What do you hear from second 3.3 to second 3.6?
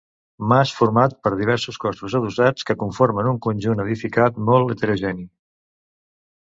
un